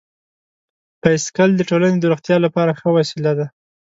[1.01, 3.47] بایسکل د ټولنې د روغتیا لپاره ښه وسیله ده.